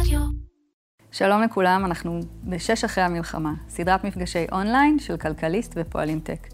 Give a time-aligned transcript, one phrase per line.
[0.00, 0.20] רדיו.
[1.12, 6.48] שלום לכולם, אנחנו בשש אחרי המלחמה, סדרת מפגשי אונליין של כלכליסט ופועלים טק.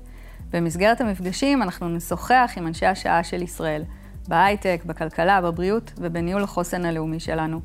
[0.50, 3.84] במסגרת המפגשים אנחנו נשוחח עם אנשי השעה של ישראל,
[4.28, 7.60] בהייטק, בכלכלה, בבריאות ובניהול החוסן הלאומי שלנו.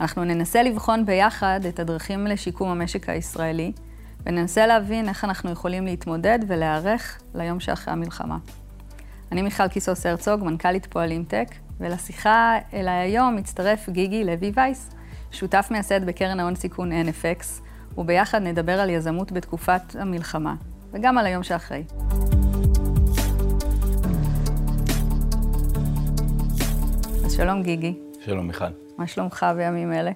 [0.00, 3.72] אנחנו ננסה לבחון ביחד את הדרכים לשיקום המשק הישראלי,
[4.26, 8.38] וננסה להבין איך אנחנו יכולים להתמודד ולהיערך ליום שאחרי המלחמה.
[9.32, 11.48] אני מיכל קיסוס הרצוג, מנכ"לית פועלים טק,
[11.80, 14.90] ולשיחה אליי היום מצטרף גיגי לוי וייס,
[15.32, 17.44] שותף מייסד בקרן ההון סיכון NFX,
[17.98, 20.54] וביחד נדבר על יזמות בתקופת המלחמה,
[20.92, 21.84] וגם על היום שאחרי.
[27.24, 28.64] אז שלום גיגי, שלום מיכל.
[28.98, 30.10] מה שלומך בימים אלה?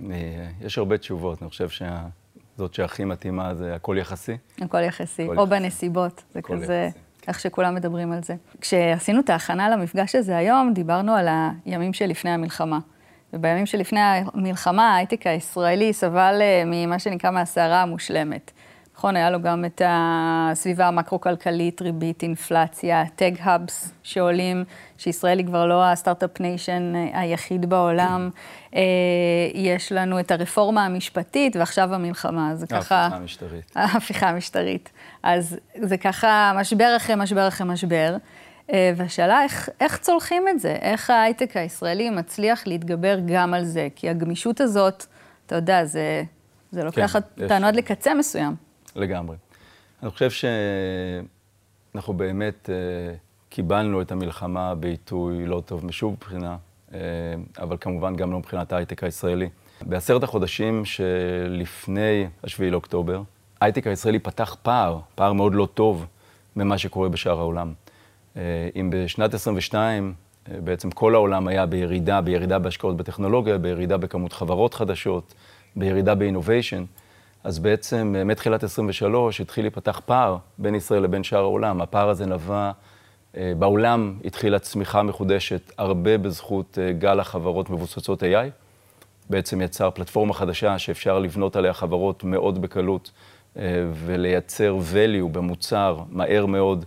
[0.00, 4.36] אני, יש הרבה תשובות, אני חושב שזאת שהכי מתאימה זה הכל יחסי.
[4.60, 5.50] הכל יחסי, הכל או יחסי.
[5.50, 6.98] בנסיבות, זה כזה, יחסי.
[7.28, 8.34] איך שכולם מדברים על זה.
[8.60, 11.28] כשעשינו את ההכנה למפגש הזה היום, דיברנו על
[11.64, 12.78] הימים שלפני המלחמה.
[13.32, 18.50] ובימים שלפני המלחמה, ההייטק הישראלי סבל אה, ממה שנקרא מהסערה המושלמת.
[18.96, 24.64] נכון, היה לו גם את הסביבה המקרו-כלכלית, ריבית, אינפלציה, tech hubs שעולים,
[24.98, 28.30] שישראל היא כבר לא ה startup nation אה, היחיד בעולם.
[28.74, 28.80] אה,
[29.54, 32.54] יש לנו את הרפורמה המשפטית, ועכשיו המלחמה.
[32.54, 32.96] זה ככה...
[32.96, 33.72] ההפיכה המשטרית.
[33.74, 34.92] ההפיכה המשטרית.
[35.22, 38.16] אז זה ככה משבר אחרי משבר אחרי משבר.
[38.72, 40.76] אה, והשאלה, איך, איך צולחים את זה?
[40.80, 43.88] איך ההייטק הישראלי מצליח להתגבר גם על זה?
[43.96, 45.06] כי הגמישות הזאת,
[45.46, 46.22] אתה יודע, זה,
[46.70, 47.66] זה לוקח כן, אותנו.
[47.66, 48.54] עד לקצה מסוים.
[48.96, 49.36] לגמרי.
[50.02, 50.30] אני חושב
[51.94, 53.14] שאנחנו באמת אה,
[53.48, 56.56] קיבלנו את המלחמה בעיתוי לא טוב משום בחינה,
[56.94, 56.98] אה,
[57.58, 59.48] אבל כמובן גם לא מבחינת ההייטק הישראלי.
[59.80, 63.22] בעשרת החודשים שלפני השביעי לאוקטובר,
[63.60, 66.06] ההייטק הישראלי פתח פער, פער מאוד לא טוב
[66.56, 67.72] ממה שקורה בשאר העולם.
[68.36, 70.14] אה, אם בשנת 22
[70.50, 75.34] אה, בעצם כל העולם היה בירידה, בירידה בהשקעות בטכנולוגיה, בירידה בכמות חברות חדשות,
[75.76, 76.84] בירידה באינוביישן,
[77.44, 81.80] אז בעצם אה, מתחילת 23 התחיל להיפתח פער בין ישראל לבין שאר העולם.
[81.80, 82.70] הפער הזה נבע,
[83.58, 88.50] בעולם התחילה צמיחה מחודשת, הרבה בזכות גל החברות מבוססות AI.
[89.30, 93.10] בעצם יצר פלטפורמה חדשה שאפשר לבנות עליה חברות מאוד בקלות
[93.92, 96.84] ולייצר value במוצר מהר מאוד,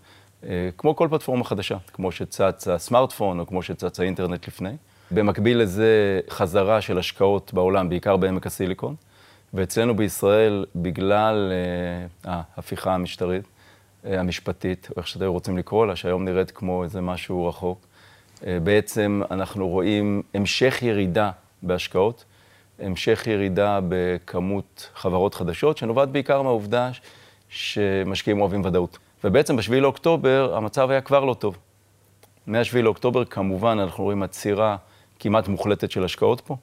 [0.78, 4.76] כמו כל פלטפורמה חדשה, כמו שצץ הסמארטפון או כמו שצץ האינטרנט לפני.
[5.12, 8.96] במקביל לזה חזרה של השקעות בעולם, בעיקר בעמק הסיליקון,
[9.54, 11.52] ואצלנו בישראל, בגלל
[12.26, 13.44] אה, ההפיכה המשטרית,
[14.06, 17.86] אה, המשפטית, או איך שאתם רוצים לקרוא לה, שהיום נראית כמו איזה משהו רחוק,
[18.46, 21.32] אה, בעצם אנחנו רואים המשך ירידה
[21.62, 22.26] בהשקעות,
[22.80, 26.90] המשך ירידה בכמות חברות חדשות, שנובעת בעיקר מהעובדה
[27.50, 28.98] שמשקיעים אוהבים ודאות.
[29.24, 31.58] ובעצם ב-7 לאוקטובר המצב היה כבר לא טוב.
[32.48, 34.78] מ-7 לאוקטובר כמובן אנחנו רואים עצירה
[35.20, 36.56] כמעט מוחלטת של השקעות פה.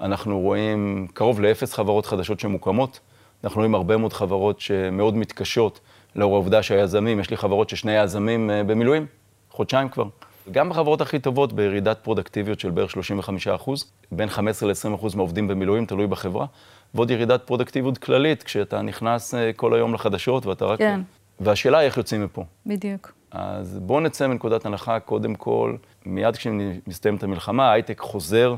[0.00, 3.00] אנחנו רואים קרוב לאפס חברות חדשות שמוקמות.
[3.44, 5.80] אנחנו רואים הרבה מאוד חברות שמאוד מתקשות
[6.16, 9.06] לאור העובדה שהיזמים, יש לי חברות ששני יזמים אה, במילואים,
[9.50, 10.04] חודשיים כבר.
[10.50, 15.48] גם בחברות הכי טובות בירידת פרודקטיביות של בערך 35 אחוז, בין 15 ל-20 אחוז מהעובדים
[15.48, 16.46] במילואים, תלוי בחברה,
[16.94, 20.78] ועוד ירידת פרודקטיביות כללית, כשאתה נכנס אה, כל היום לחדשות ואתה רק...
[20.78, 21.00] כן.
[21.40, 22.44] והשאלה היא איך יוצאים מפה.
[22.66, 23.12] בדיוק.
[23.30, 25.76] אז בואו נצא מנקודת הנחה, קודם כל,
[26.06, 28.54] מיד כשמסתיימת המלחמה, ההייטק חוזר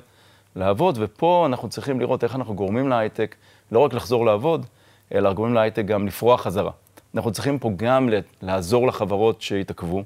[0.56, 3.36] לעבוד, ופה אנחנו צריכים לראות איך אנחנו גורמים להייטק
[3.72, 4.66] לא רק לחזור לעבוד,
[5.14, 6.70] אלא גורמים להייטק גם לפרוח חזרה.
[7.14, 8.08] אנחנו צריכים פה גם
[8.42, 10.02] לעזור לחברות שהתעכבו,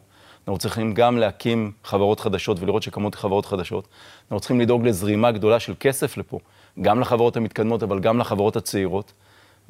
[0.46, 3.88] אנחנו צריכים גם להקים חברות חדשות ולראות שקמות חברות חדשות,
[4.22, 6.38] אנחנו צריכים לדאוג לזרימה גדולה של כסף לפה,
[6.80, 9.12] גם לחברות המתקדמות, אבל גם לחברות הצעירות.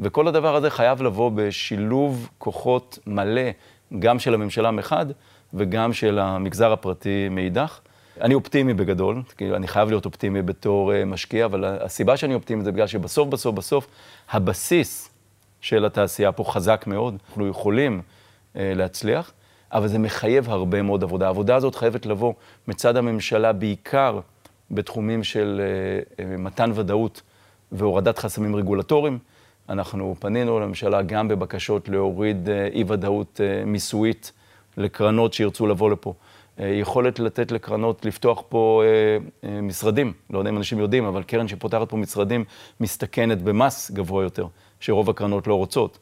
[0.00, 3.50] וכל הדבר הזה חייב לבוא בשילוב כוחות מלא,
[3.98, 5.06] גם של הממשלה מחד,
[5.54, 7.80] וגם של המגזר הפרטי מאידך.
[8.20, 12.64] אני אופטימי בגדול, כאילו אני חייב להיות אופטימי בתור אה, משקיע, אבל הסיבה שאני אופטימי
[12.64, 13.86] זה בגלל שבסוף, בסוף, בסוף,
[14.30, 15.12] הבסיס
[15.60, 17.16] של התעשייה פה חזק מאוד.
[17.28, 18.02] אנחנו יכולים
[18.56, 19.32] אה, להצליח,
[19.72, 21.26] אבל זה מחייב הרבה מאוד עבודה.
[21.26, 22.34] העבודה הזאת חייבת לבוא
[22.68, 24.20] מצד הממשלה בעיקר
[24.70, 27.22] בתחומים של אה, אה, מתן ודאות
[27.72, 29.18] והורדת חסמים רגולטוריים.
[29.68, 34.32] אנחנו פנינו לממשלה גם בבקשות להוריד אה, אי-ודאות אה, מיסויית
[34.76, 36.14] לקרנות שירצו לבוא לפה.
[36.60, 41.22] אה, יכולת לתת לקרנות לפתוח פה אה, אה, משרדים, לא יודע אם אנשים יודעים, אבל
[41.22, 42.44] קרן שפותחת פה משרדים
[42.80, 44.46] מסתכנת במס גבוה יותר,
[44.80, 45.98] שרוב הקרנות לא רוצות.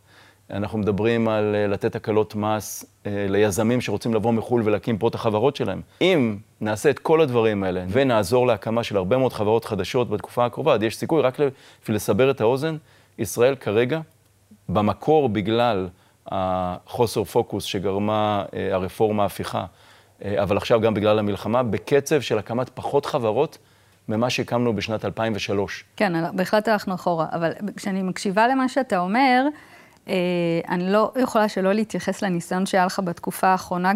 [0.51, 5.15] אנחנו מדברים על אה, לתת הקלות מס אה, ליזמים שרוצים לבוא מחו"ל ולהקים פה את
[5.15, 5.81] החברות שלהם.
[6.01, 10.75] אם נעשה את כל הדברים האלה ונעזור להקמה של הרבה מאוד חברות חדשות בתקופה הקרובה,
[10.75, 11.39] אז יש סיכוי, רק
[11.83, 12.77] בשביל לסבר את האוזן,
[13.21, 14.01] ישראל כרגע,
[14.69, 15.89] במקור בגלל
[16.27, 19.65] החוסר פוקוס שגרמה אה, הרפורמה ההפיכה,
[20.25, 23.59] אה, אבל עכשיו גם בגלל המלחמה, בקצב של הקמת פחות חברות
[24.09, 25.85] ממה שהקמנו בשנת 2003.
[25.97, 29.45] כן, בהחלט הלכנו אחורה, אבל כשאני מקשיבה למה שאתה אומר,
[30.09, 30.15] אה,
[30.69, 33.93] אני לא יכולה שלא להתייחס לניסיון שהיה לך בתקופה האחרונה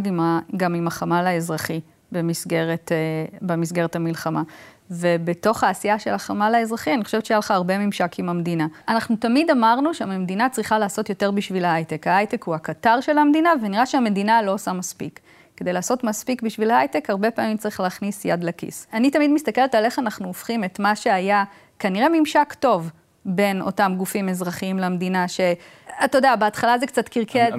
[0.57, 1.81] גם עם החמ"ל האזרחי
[2.13, 4.43] במסגרת, אה, במסגרת המלחמה.
[4.91, 8.67] ובתוך העשייה של החמ"ל האזרחי, אני חושבת שהיה לך הרבה ממשק עם המדינה.
[8.89, 12.07] אנחנו תמיד אמרנו שהמדינה צריכה לעשות יותר בשביל ההייטק.
[12.07, 15.21] ההייטק הוא הקטר של המדינה, ונראה שהמדינה לא עושה מספיק.
[15.57, 18.87] כדי לעשות מספיק בשביל ההייטק, הרבה פעמים צריך להכניס יד לכיס.
[18.93, 21.45] אני תמיד מסתכלת על איך אנחנו הופכים את מה שהיה
[21.79, 22.91] כנראה ממשק טוב
[23.25, 27.53] בין אותם גופים אזרחיים למדינה, שאתה יודע, בהתחלה זה קצת קרקט,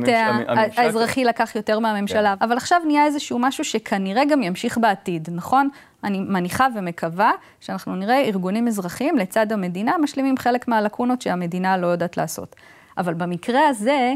[0.78, 2.46] האזרחי לקח יותר מהממשלה, כן.
[2.46, 5.70] אבל עכשיו נהיה איזשהו משהו שכנראה גם ימשיך בעתיד, נכון?
[6.06, 12.18] אני מניחה ומקווה שאנחנו נראה ארגונים אזרחיים לצד המדינה משלימים חלק מהלקונות שהמדינה לא יודעת
[12.18, 12.56] לעשות.
[12.98, 14.14] אבל במקרה הזה,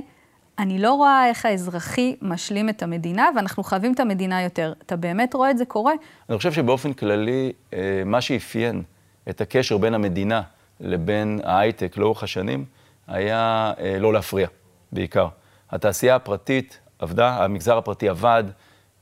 [0.59, 4.73] אני לא רואה איך האזרחי משלים את המדינה, ואנחנו חייבים את המדינה יותר.
[4.85, 5.93] אתה באמת רואה את זה קורה?
[6.29, 8.83] אני חושב שבאופן כללי, אה, מה שאפיין
[9.29, 10.41] את הקשר בין המדינה
[10.79, 12.65] לבין ההייטק לאורך השנים,
[13.07, 14.47] היה אה, לא להפריע,
[14.91, 15.27] בעיקר.
[15.71, 18.43] התעשייה הפרטית עבדה, המגזר הפרטי עבד,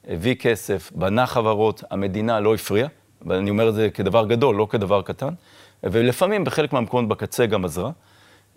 [0.07, 2.89] הביא כסף, בנה חברות, המדינה לא הפריעה,
[3.21, 5.33] ואני אומר את זה כדבר גדול, לא כדבר קטן,
[5.83, 7.91] ולפעמים בחלק מהמקומות בקצה גם עזרה.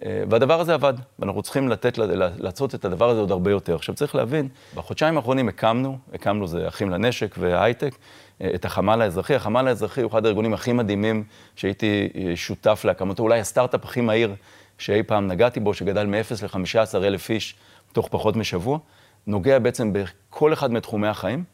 [0.05, 1.99] אה, והדבר הזה עבד, ואנחנו צריכים לתת,
[2.39, 3.75] לעשות את הדבר הזה עוד הרבה יותר.
[3.75, 7.95] עכשיו צריך להבין, בחודשיים האחרונים הקמנו, הקמנו זה אחים לנשק והייטק,
[8.41, 9.35] אה, את החמ"ל האזרחי.
[9.35, 11.25] החמ"ל האזרחי הוא אחד הארגונים הכי מדהימים
[11.57, 14.35] שהייתי אה, שותף להקמתו, אולי הסטארט-אפ הכי מהיר
[14.79, 17.55] שאי פעם נגעתי בו, שגדל מ-0 ל-15 אלף איש
[17.93, 18.79] תוך פחות משבוע.
[19.27, 19.93] נוגע בעצם
[20.31, 21.45] בכל אחד מתחומי החיים.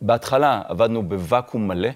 [0.00, 1.88] בהתחלה עבדנו בוואקום מלא,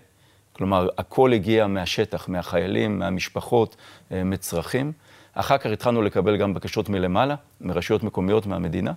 [0.52, 3.76] כלומר, הכל הגיע מהשטח, מהחיילים, מהמשפחות,
[4.10, 4.92] מצרכים.
[5.34, 8.92] אחר כך התחלנו לקבל גם בקשות מלמעלה, מרשויות מקומיות, מהמדינה,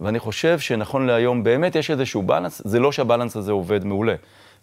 [0.00, 4.14] ואני חושב שנכון להיום באמת יש איזשהו בלנס, זה לא שהבלנס הזה עובד מעולה.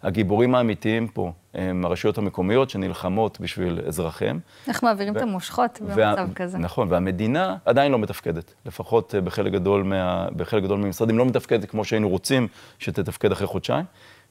[0.02, 4.40] הגיבורים האמיתיים פה הם הרשויות המקומיות שנלחמות בשביל אזרחיהם.
[4.68, 5.16] איך מעבירים ו...
[5.16, 6.34] את המושכות במצב וה...
[6.34, 6.58] כזה.
[6.58, 8.54] נכון, והמדינה עדיין לא מתפקדת.
[8.66, 10.28] לפחות אה, בחלק גדול, מה...
[10.36, 12.48] בחלק גדול מהמשרדים לא מתפקדת כמו שהיינו רוצים
[12.78, 13.84] שתתפקד אחרי חודשיים.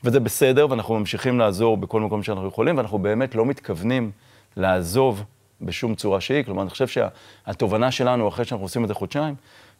[0.04, 4.12] וזה בסדר, ואנחנו ממשיכים לעזור בכל מקום שאנחנו יכולים, ואנחנו באמת לא מתכוונים
[4.58, 5.24] לעזוב
[5.62, 6.44] בשום צורה שהיא.
[6.44, 9.36] כלומר, אני חושב שהתובנה שלנו, אחרי שאנחנו עושים את זה חודשיים,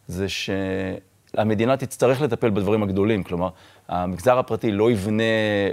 [0.06, 0.26] זה
[1.36, 3.22] שהמדינה תצטרך לטפל בדברים הגדולים.
[3.22, 3.48] כלומר,
[3.88, 5.22] המגזר הפרטי לא יבנה,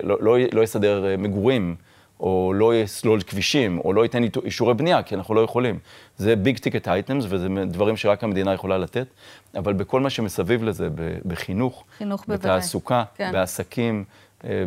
[0.03, 1.75] לא, לא, לא יסדר אה, מגורים,
[2.19, 5.79] או לא יסלול כבישים, או לא ייתן אישורי בנייה, כי אנחנו לא יכולים.
[6.17, 9.07] זה big ticket items, וזה דברים שרק המדינה יכולה לתת,
[9.55, 10.87] אבל בכל מה שמסביב לזה,
[11.25, 13.31] בחינוך, חינוך בתעסוקה, כן.
[13.31, 14.03] בעסקים,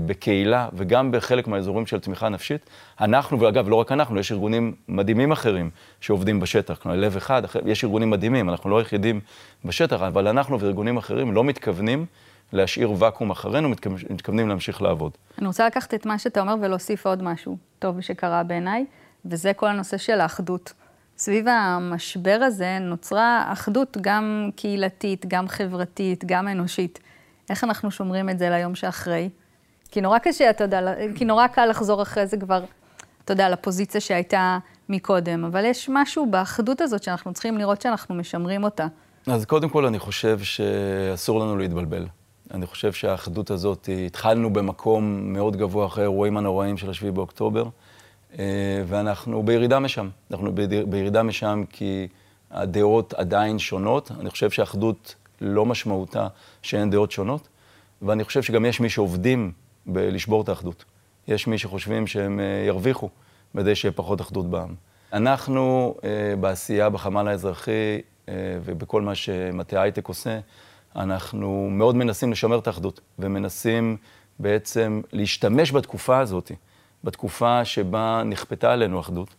[0.07, 2.71] בקהילה וגם בחלק מהאזורים של תמיכה נפשית.
[3.01, 5.71] אנחנו, ואגב, לא רק אנחנו, יש ארגונים מדהימים אחרים
[6.01, 9.21] שעובדים בשטח, כלומר, לב אחד, יש ארגונים מדהימים, אנחנו לא היחידים
[9.65, 12.07] בשטח, אבל אנחנו וארגונים אחרים לא מתכוונים
[12.53, 13.69] להשאיר ואקום אחרינו,
[14.11, 15.13] מתכוונים להמשיך לעבוד.
[15.39, 18.85] אני רוצה לקחת את מה שאתה אומר ולהוסיף עוד משהו טוב שקרה בעיניי,
[19.25, 20.73] וזה כל הנושא של האחדות.
[21.19, 26.99] סביב המשבר הזה נוצרה אחדות גם קהילתית, גם חברתית, גם אנושית.
[27.51, 29.29] איך אנחנו שומרים את זה ליום שאחרי?
[29.91, 32.65] כי נורא קשה, אתה יודע, כי נורא קל לחזור אחרי זה כבר,
[33.25, 34.59] אתה יודע, לפוזיציה שהייתה
[34.89, 38.87] מקודם, אבל יש משהו באחדות הזאת שאנחנו צריכים לראות שאנחנו משמרים אותה.
[39.27, 42.07] אז קודם כל, אני חושב שאסור לנו להתבלבל.
[42.55, 47.65] אני חושב שהאחדות הזאת, התחלנו במקום מאוד גבוה אחרי האירועים הנוראים של 7 באוקטובר,
[48.39, 48.45] אה,
[48.87, 50.09] ואנחנו בירידה משם.
[50.31, 50.53] אנחנו
[50.87, 52.09] בירידה משם כי
[52.51, 54.11] הדעות עדיין שונות.
[54.21, 56.27] אני חושב שאחדות לא משמעותה
[56.63, 57.49] שאין דעות שונות,
[58.03, 59.53] ואני חושב שגם יש מי שעובדים
[59.89, 60.85] בלשבור את האחדות.
[61.29, 63.09] יש מי שחושבים שהם אה, ירוויחו
[63.55, 64.75] בדי שיהיה פחות אחדות בעם.
[65.13, 70.39] אנחנו אה, בעשייה בחמ"ל האזרחי אה, ובכל מה שמטה הייטק עושה,
[70.97, 73.97] אנחנו מאוד מנסים לשמר את האחדות, ומנסים
[74.39, 76.53] בעצם להשתמש בתקופה הזאת,
[77.05, 79.35] בתקופה שבה נכפתה עלינו אחדות,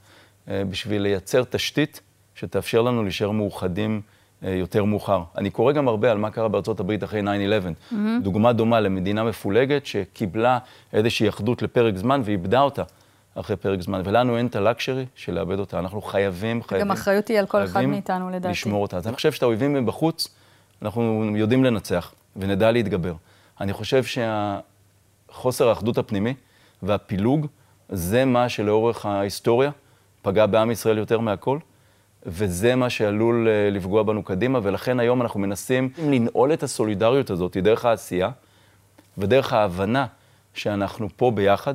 [0.48, 2.02] בשביל לייצר תשתית
[2.36, 4.02] שתאפשר לנו להישאר מאוחדים
[4.42, 5.24] יותר מאוחר.
[5.38, 7.24] אני קורא גם הרבה על מה קרה בארצות הברית אחרי 9-11.
[7.24, 7.96] Mm-hmm.
[8.22, 10.60] דוגמה דומה למדינה מפולגת שקיבלה
[10.94, 12.84] איזושהי אחדות לפרק זמן ואיבדה אותה
[13.36, 15.80] אחרי פרק זמן, ולנו אין את הלקשרי של לאבד אותה.
[15.80, 18.52] אנחנו חייבים, חייבים, גם אחריות היא על כל אחד מאיתנו, לדעתי.
[18.52, 18.98] לשמור אותה.
[18.98, 20.28] אז אני חושב שאת האויבים מבחוץ,
[20.82, 23.14] אנחנו יודעים לנצח ונדע להתגבר.
[23.62, 26.34] אני חושב שהחוסר האחדות הפנימי
[26.84, 27.48] והפילוג,
[27.90, 29.72] זה מה שלאורך ההיסטוריה
[30.22, 31.60] פגע בעם ישראל יותר מהכל.
[32.26, 37.58] וזה מה שעלול אה, לפגוע בנו קדימה, ולכן היום אנחנו מנסים לנעול את הסולידריות הזאת
[37.58, 38.30] דרך העשייה
[39.18, 40.06] ודרך ההבנה
[40.54, 41.74] שאנחנו פה ביחד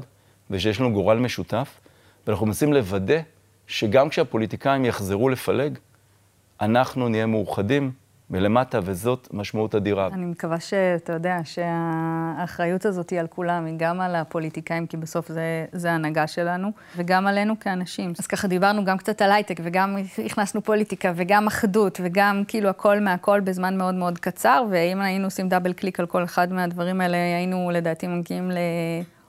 [0.51, 1.81] ושיש לנו גורל משותף,
[2.27, 3.21] ואנחנו מנסים לוודא
[3.67, 5.79] שגם כשהפוליטיקאים יחזרו לפלג,
[6.61, 7.93] אנחנו נהיה מאוחדים
[8.35, 10.09] מלמטה, וזאת משמעות אדירה.
[10.13, 15.31] אני מקווה שאתה יודע שהאחריות הזאת היא על כולם, היא גם על הפוליטיקאים, כי בסוף
[15.73, 18.13] זה, ההנהגה שלנו, וגם עלינו כאנשים.
[18.19, 23.01] אז ככה דיברנו גם קצת על הייטק, וגם הכנסנו פוליטיקה, וגם אחדות, וגם כאילו הכל
[23.01, 27.17] מהכל בזמן מאוד מאוד קצר, ואם היינו עושים double click על כל אחד מהדברים האלה,
[27.17, 28.51] היינו לדעתי מגיעים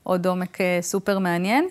[0.05, 1.67] לעוד עומק אה, סופר מעניין.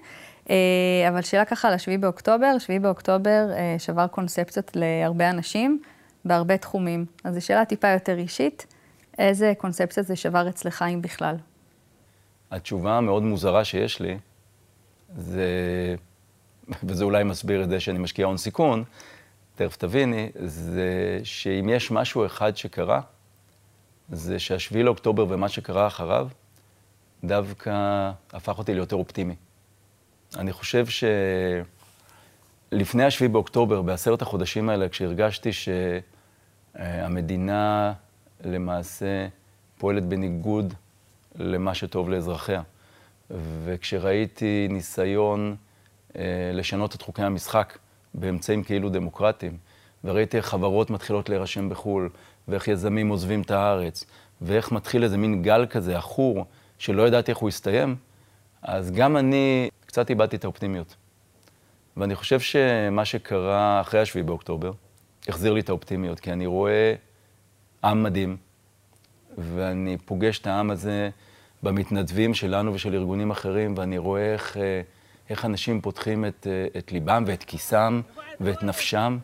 [0.50, 5.80] אה, אבל שאלה ככה על השביעי באוקטובר, שביעי באוקטובר אה, שבר קונספציות להרבה אנשים.
[6.24, 7.06] בהרבה תחומים.
[7.24, 8.66] אז זו שאלה טיפה יותר אישית,
[9.18, 11.36] איזה קונספציה זה שבר אצלך, אם בכלל?
[12.50, 14.18] התשובה המאוד מוזרה שיש לי,
[15.16, 15.46] זה,
[16.84, 18.84] וזה אולי מסביר את זה שאני משקיע הון סיכון,
[19.54, 23.00] תכף תביני, זה שאם יש משהו אחד שקרה,
[24.08, 26.28] זה שהשביעי לאוקטובר ומה שקרה אחריו,
[27.24, 29.34] דווקא הפך אותי ליותר אופטימי.
[30.38, 30.86] אני חושב
[32.72, 35.68] שלפני השביעי באוקטובר, בעשרת החודשים האלה, כשהרגשתי ש...
[36.74, 37.92] המדינה
[38.44, 39.28] למעשה
[39.78, 40.74] פועלת בניגוד
[41.34, 42.62] למה שטוב לאזרחיה.
[43.64, 45.56] וכשראיתי ניסיון
[46.16, 47.78] אה, לשנות את חוקי המשחק
[48.14, 49.56] באמצעים כאילו דמוקרטיים,
[50.04, 52.08] וראיתי איך חברות מתחילות להירשם בחו"ל,
[52.48, 54.04] ואיך יזמים עוזבים את הארץ,
[54.42, 56.44] ואיך מתחיל איזה מין גל כזה עכור,
[56.78, 57.96] שלא ידעתי איך הוא יסתיים,
[58.62, 60.96] אז גם אני קצת איבדתי את האופטימיות.
[61.96, 64.72] ואני חושב שמה שקרה אחרי השביעי באוקטובר,
[65.28, 66.94] החזיר לי את האופטימיות, כי אני רואה
[67.84, 68.36] עם מדהים,
[69.38, 71.10] ואני פוגש את העם הזה
[71.62, 74.80] במתנדבים שלנו ושל ארגונים אחרים, ואני רואה איך, אה,
[75.30, 78.00] איך אנשים פותחים את, אה, את ליבם ואת כיסם
[78.40, 79.18] ואת נפשם,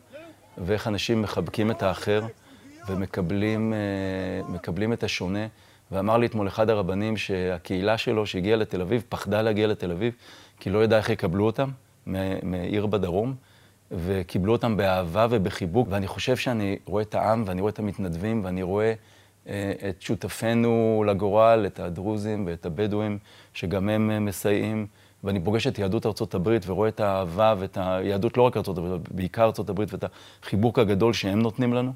[0.59, 2.23] ואיך אנשים מחבקים את האחר
[2.89, 5.47] ומקבלים אה, את השונה.
[5.93, 10.15] ואמר לי אתמול אחד הרבנים שהקהילה שלו שהגיעה לתל אביב, פחדה להגיע לתל אביב,
[10.61, 11.71] כי לא ידעה איך יקבלו אותם
[12.43, 13.35] מעיר בדרום.
[13.91, 18.63] וקיבלו אותם באהבה ובחיבוק, ואני חושב שאני רואה את העם, ואני רואה את המתנדבים, ואני
[18.63, 18.93] רואה
[19.49, 23.19] אה, את שותפינו לגורל, את הדרוזים ואת הבדואים,
[23.55, 24.87] שגם הם אה, מסייעים,
[25.25, 29.13] ואני פוגש את יהדות ארצות הברית ורואה את האהבה ואת היהדות, לא רק ארצות הברית,
[29.13, 30.05] בעיקר ארצות הברית, ואת
[30.43, 31.93] החיבוק הגדול שהם נותנים לנו.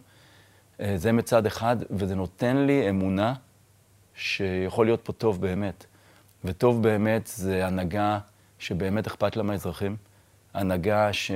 [0.81, 3.35] אה, זה מצד אחד, וזה נותן לי אמונה
[4.15, 5.87] שיכול להיות פה טוב באמת.
[6.45, 8.19] וטוב באמת זה הנהגה
[8.59, 9.97] שבאמת אכפת לה מהאזרחים.
[10.55, 11.31] הנהגה ש...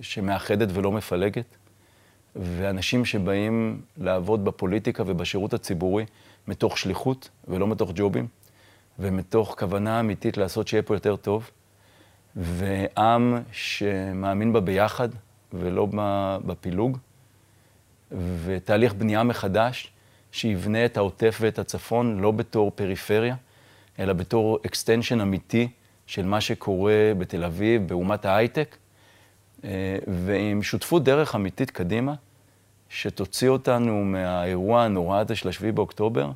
[0.00, 1.56] שמאחדת ולא מפלגת,
[2.36, 6.04] ואנשים שבאים לעבוד בפוליטיקה ובשירות הציבורי
[6.48, 8.26] מתוך שליחות ולא מתוך ג'ובים,
[8.98, 11.50] ומתוך כוונה אמיתית לעשות שיהיה פה יותר טוב,
[12.36, 15.08] ועם שמאמין בה ביחד
[15.52, 15.86] ולא
[16.46, 16.98] בפילוג,
[18.44, 19.92] ותהליך בנייה מחדש
[20.32, 23.34] שיבנה את העוטף ואת הצפון לא בתור פריפריה,
[23.98, 25.68] אלא בתור extension אמיתי
[26.10, 28.76] של מה שקורה בתל אביב, באומת ההייטק,
[29.64, 29.70] אה,
[30.06, 32.14] ועם שותפות דרך אמיתית קדימה,
[32.88, 36.30] שתוציא אותנו מהאירוע הנורא הזה של השביעי באוקטובר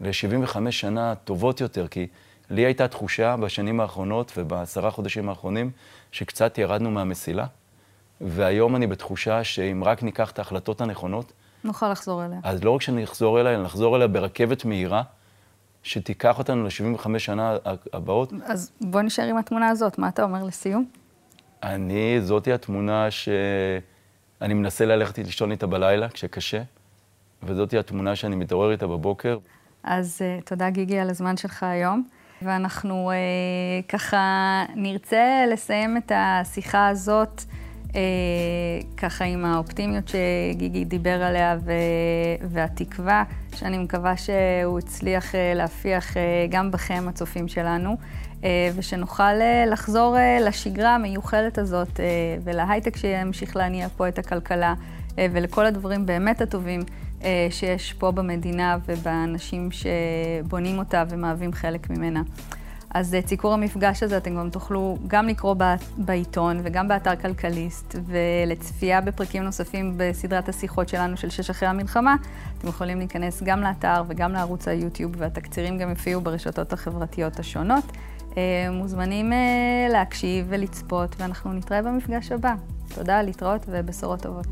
[0.00, 2.06] ל-75 שנה טובות יותר, כי
[2.50, 5.70] לי הייתה תחושה בשנים האחרונות ובעשרה חודשים האחרונים
[6.12, 7.46] שקצת ירדנו מהמסילה,
[8.20, 11.32] והיום אני בתחושה שאם רק ניקח את ההחלטות הנכונות,
[11.64, 12.38] נוכל לחזור אליה.
[12.42, 15.02] אז לא רק שנחזור אליה, אלא נחזור אליה ברכבת מהירה.
[15.84, 17.56] שתיקח אותנו ל-75 שנה
[17.92, 18.32] הבאות.
[18.46, 20.84] אז בוא נשאר עם התמונה הזאת, מה אתה אומר לסיום?
[21.62, 26.62] אני, זאתי התמונה שאני מנסה ללכת לישון איתה בלילה כשקשה,
[27.42, 29.38] וזאתי התמונה שאני מתעורר איתה בבוקר.
[29.82, 32.08] אז uh, תודה גיגי על הזמן שלך היום,
[32.42, 37.42] ואנחנו uh, ככה נרצה לסיים את השיחה הזאת.
[37.94, 38.00] אה,
[38.96, 41.72] ככה עם האופטימיות שגיגי דיבר עליה ו...
[42.42, 43.24] והתקווה,
[43.54, 47.96] שאני מקווה שהוא הצליח אה, להפיח אה, גם בכם, הצופים שלנו,
[48.76, 49.32] ושנוכל
[49.66, 52.00] לחזור לשגרה המיוחדת הזאת
[52.44, 54.74] ולהייטק שימשיך להניע פה את הכלכלה
[55.16, 56.80] ולכל הדברים באמת הטובים.
[57.50, 62.22] שיש פה במדינה ובאנשים שבונים אותה ומהווים חלק ממנה.
[62.94, 65.56] אז את סיקור המפגש הזה אתם גם תוכלו גם לקרוא
[65.96, 72.16] בעיתון וגם באתר כלכליסט, ולצפייה בפרקים נוספים בסדרת השיחות שלנו של שש אחרי המלחמה,
[72.58, 77.84] אתם יכולים להיכנס גם לאתר וגם לערוץ היוטיוב, והתקצירים גם יופיעו ברשתות החברתיות השונות.
[78.36, 82.54] אה, מוזמנים אה, להקשיב ולצפות, ואנחנו נתראה במפגש הבא.
[82.94, 84.46] תודה, להתראות ובשורות טובות.